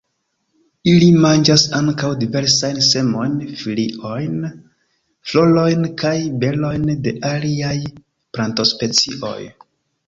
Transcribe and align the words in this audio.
Ili 0.91 1.09
manĝas 1.25 1.65
ankaŭ 1.79 2.09
diversajn 2.23 2.81
semojn, 2.87 3.37
foliojn, 3.61 4.41
florojn 5.35 5.89
kaj 6.03 6.17
berojn 6.47 6.91
de 7.09 7.17
aliaj 7.35 7.77
plantospecioj. 8.01 9.39